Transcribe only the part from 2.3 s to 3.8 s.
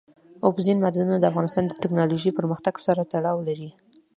پرمختګ سره تړاو لري.